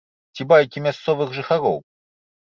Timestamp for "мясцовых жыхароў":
0.85-1.77